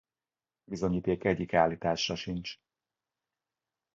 Bizonyíték 0.63 1.23
egyik 1.23 1.53
állításra 1.53 2.15
sincs. 2.15 2.57